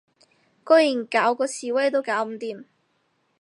[0.03, 0.03] 居
[0.73, 2.65] 然搞嗰示威都搞唔掂